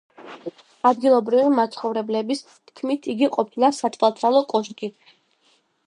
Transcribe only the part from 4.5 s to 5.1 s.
კოშკი.